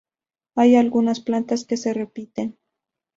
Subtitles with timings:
[0.55, 2.57] Hay algunas plantas que se repiten.